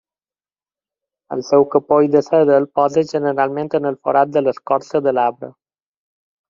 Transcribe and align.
El 1.35 1.43
seu 1.49 1.67
capoll 1.75 2.09
de 2.15 2.23
seda 2.29 2.57
el 2.63 2.67
posa 2.81 3.05
generalment 3.15 3.73
en 3.83 3.89
els 3.93 4.05
forats 4.09 4.37
de 4.39 4.45
l'escorça 4.47 5.05
de 5.11 5.19
l'arbre. 5.21 5.57